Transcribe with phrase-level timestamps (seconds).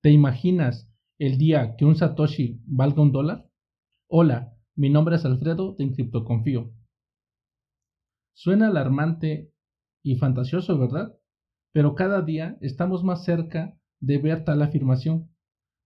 [0.00, 3.50] ¿Te imaginas el día que un Satoshi valga un dólar?
[4.08, 6.72] Hola, mi nombre es Alfredo de Confío.
[8.32, 9.52] Suena alarmante
[10.04, 11.18] y fantasioso, ¿verdad?
[11.72, 15.32] Pero cada día estamos más cerca de ver tal afirmación.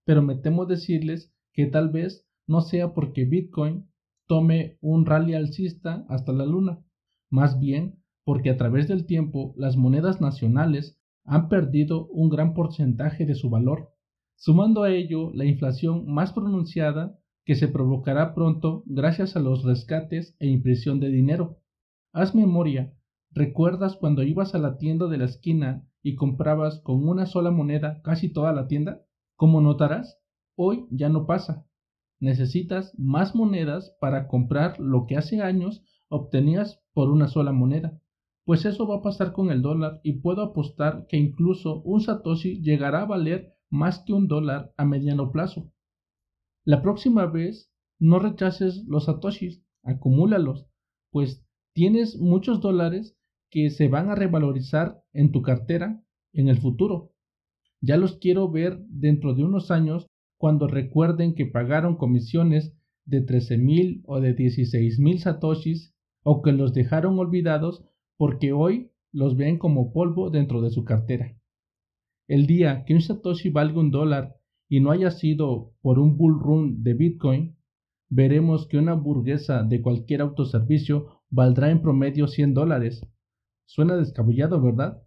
[0.05, 3.89] Pero me temo decirles que tal vez no sea porque Bitcoin
[4.27, 6.85] tome un rally alcista hasta la luna,
[7.31, 13.25] más bien porque a través del tiempo las monedas nacionales han perdido un gran porcentaje
[13.25, 13.89] de su valor,
[14.35, 20.35] sumando a ello la inflación más pronunciada que se provocará pronto gracias a los rescates
[20.39, 21.59] e impresión de dinero.
[22.13, 22.93] Haz memoria,
[23.31, 28.01] ¿recuerdas cuando ibas a la tienda de la esquina y comprabas con una sola moneda
[28.03, 29.01] casi toda la tienda?
[29.35, 30.19] Como notarás,
[30.55, 31.65] hoy ya no pasa.
[32.19, 37.99] Necesitas más monedas para comprar lo que hace años obtenías por una sola moneda.
[38.45, 42.61] Pues eso va a pasar con el dólar y puedo apostar que incluso un Satoshi
[42.61, 45.71] llegará a valer más que un dólar a mediano plazo.
[46.63, 50.67] La próxima vez no rechaces los satoshis, acumúlalos,
[51.09, 53.17] pues tienes muchos dólares
[53.49, 57.13] que se van a revalorizar en tu cartera en el futuro.
[57.81, 60.05] Ya los quiero ver dentro de unos años
[60.37, 66.51] cuando recuerden que pagaron comisiones de 13 mil o de 16 mil satoshis o que
[66.51, 67.83] los dejaron olvidados
[68.17, 71.35] porque hoy los ven como polvo dentro de su cartera.
[72.27, 74.37] El día que un satoshi valga un dólar
[74.69, 77.57] y no haya sido por un bull run de Bitcoin,
[78.09, 83.05] veremos que una burguesa de cualquier autoservicio valdrá en promedio 100 dólares.
[83.65, 85.03] Suena descabellado, ¿verdad?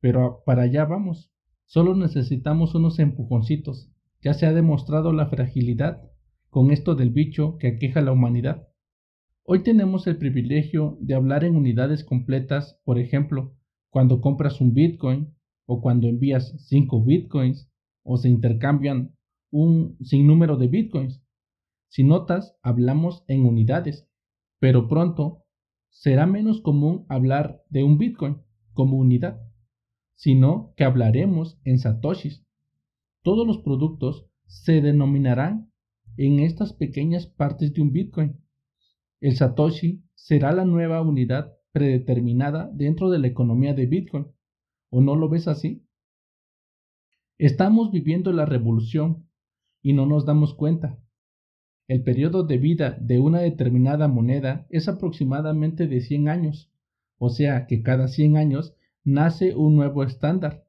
[0.00, 1.32] Pero para allá vamos.
[1.64, 3.90] Solo necesitamos unos empujoncitos.
[4.20, 6.02] Ya se ha demostrado la fragilidad
[6.50, 8.68] con esto del bicho que aqueja a la humanidad.
[9.44, 13.54] Hoy tenemos el privilegio de hablar en unidades completas, por ejemplo,
[13.88, 15.34] cuando compras un Bitcoin
[15.72, 17.70] o cuando envías 5 Bitcoins
[18.02, 19.14] o se intercambian
[19.52, 21.22] un sinnúmero de bitcoins.
[21.88, 24.08] Si notas, hablamos en unidades,
[24.58, 25.44] pero pronto
[25.90, 28.38] será menos común hablar de un bitcoin
[28.72, 29.40] como unidad,
[30.16, 32.44] sino que hablaremos en satoshis.
[33.22, 35.70] Todos los productos se denominarán
[36.16, 38.40] en estas pequeñas partes de un bitcoin.
[39.20, 44.26] El satoshi será la nueva unidad predeterminada dentro de la economía de bitcoin.
[44.90, 45.86] ¿O no lo ves así?
[47.38, 49.28] Estamos viviendo la revolución
[49.82, 50.98] y no nos damos cuenta.
[51.88, 56.70] El periodo de vida de una determinada moneda es aproximadamente de 100 años,
[57.18, 58.74] o sea que cada 100 años
[59.04, 60.66] nace un nuevo estándar.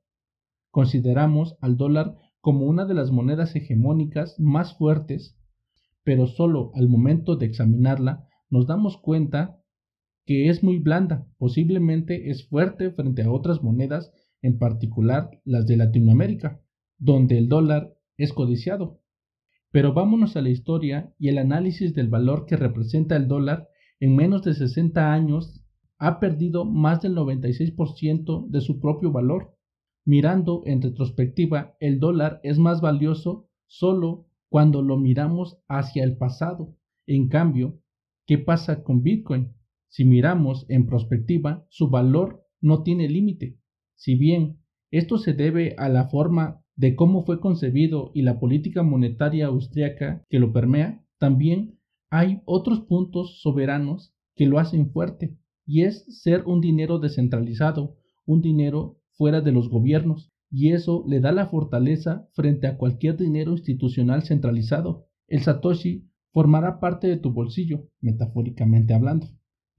[0.70, 5.38] Consideramos al dólar como una de las monedas hegemónicas más fuertes,
[6.04, 9.61] pero solo al momento de examinarla nos damos cuenta
[10.26, 14.12] que es muy blanda, posiblemente es fuerte frente a otras monedas
[14.42, 16.62] en particular las de Latinoamérica,
[16.98, 19.02] donde el dólar es codiciado.
[19.72, 24.16] Pero vámonos a la historia y el análisis del valor que representa el dólar en
[24.16, 25.64] menos de 60 años
[25.98, 29.56] ha perdido más del 96% de su propio valor.
[30.04, 36.76] Mirando en retrospectiva, el dólar es más valioso solo cuando lo miramos hacia el pasado.
[37.06, 37.80] En cambio,
[38.26, 39.54] ¿qué pasa con Bitcoin?
[39.92, 43.58] Si miramos en perspectiva, su valor no tiene límite.
[43.96, 48.84] Si bien esto se debe a la forma de cómo fue concebido y la política
[48.84, 51.78] monetaria austriaca que lo permea, también
[52.10, 58.42] hay otros puntos soberanos que lo hacen fuerte, y es ser un dinero descentralizado, un
[58.42, 63.52] dinero fuera de los gobiernos, y eso le da la fortaleza frente a cualquier dinero
[63.52, 65.10] institucional centralizado.
[65.28, 69.28] El Satoshi formará parte de tu bolsillo, metafóricamente hablando,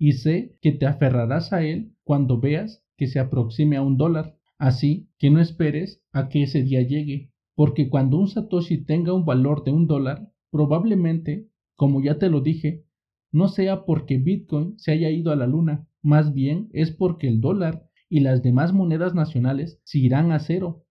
[0.03, 4.37] y sé que te aferrarás a él cuando veas que se aproxime a un dólar.
[4.59, 9.25] Así que no esperes a que ese día llegue, porque cuando un Satoshi tenga un
[9.25, 11.47] valor de un dólar, probablemente,
[11.77, 12.85] como ya te lo dije,
[13.31, 17.41] no sea porque Bitcoin se haya ido a la luna, más bien es porque el
[17.41, 20.85] dólar y las demás monedas nacionales se irán a cero.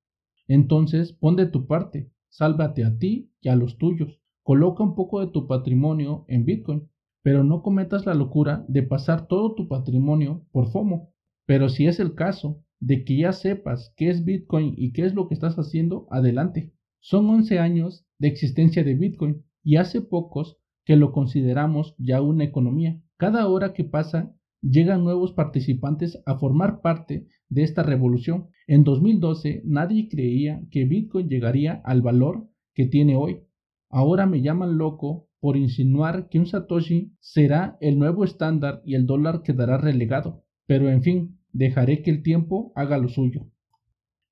[0.48, 5.20] Entonces pon de tu parte, sálvate a ti y a los tuyos, coloca un poco
[5.20, 6.88] de tu patrimonio en Bitcoin,
[7.24, 11.14] pero no cometas la locura de pasar todo tu patrimonio por FOMO,
[11.46, 15.14] pero si es el caso de que ya sepas qué es Bitcoin y qué es
[15.14, 16.74] lo que estás haciendo, adelante.
[17.00, 22.44] Son 11 años de existencia de Bitcoin y hace pocos que lo consideramos ya una
[22.44, 23.02] economía.
[23.18, 28.48] Cada hora que pasa llegan nuevos participantes a formar parte de esta revolución.
[28.68, 33.42] En 2012 nadie creía que Bitcoin llegaría al valor que tiene hoy.
[33.90, 39.08] Ahora me llaman loco por insinuar que un Satoshi será el nuevo estándar y el
[39.08, 40.46] dólar quedará relegado.
[40.68, 43.48] Pero en fin, dejaré que el tiempo haga lo suyo.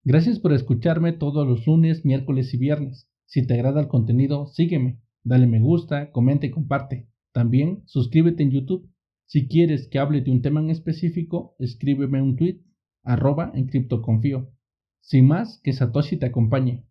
[0.06, 3.10] Gracias por escucharme todos los lunes, miércoles y viernes.
[3.26, 7.10] Si te agrada el contenido, sígueme, dale me gusta, comenta y comparte.
[7.32, 8.90] También suscríbete en YouTube.
[9.26, 12.62] Si quieres que hable de un tema en específico, escríbeme un tweet,
[13.04, 14.52] arroba en criptoconfío.
[15.02, 16.84] Sin más, que Satoshi te acompañe.